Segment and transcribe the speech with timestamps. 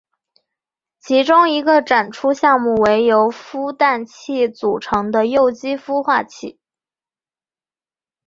[0.99, 6.57] 其中一个展出项目为由孵蛋器组成的幼鸡孵化器。